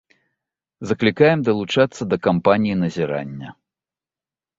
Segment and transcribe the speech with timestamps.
[0.91, 3.47] Заклікаем далучацца да кампаніі назірання.